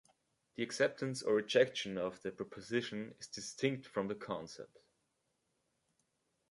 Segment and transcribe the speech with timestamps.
[0.55, 4.79] The acceptance or rejection of the proposition is distinct from the concept.